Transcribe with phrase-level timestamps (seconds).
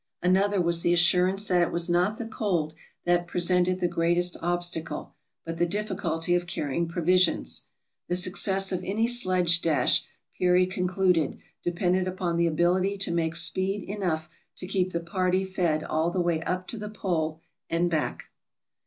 [0.23, 2.73] Another was the assurance that it was not the cold
[3.05, 5.13] that pre sented the greatest obstacle,
[5.45, 7.65] but the difficulty of carrying provisions.
[8.07, 10.03] The success of any sledge dash,
[10.35, 15.83] Peary concluded, depended upon the ability to make speed enough to keep the party fed
[15.83, 17.39] all the way up to the pole
[17.69, 18.31] and back.